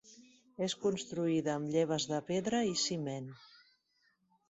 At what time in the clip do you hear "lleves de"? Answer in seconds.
1.77-2.25